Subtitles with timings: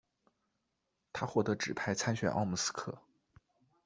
[1.13, 2.97] 他获得指派参选奥姆斯克。